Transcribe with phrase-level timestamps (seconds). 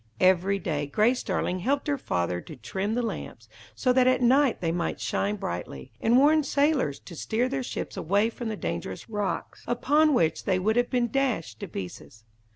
[0.19, 4.59] Every day Grace Darling helped her father to trim the lamps, so that at night
[4.59, 9.11] they might shine brightly, and warn sailors to steer their ships away from the dangerous
[9.11, 12.23] rocks, upon which they would have been dashed to pieces.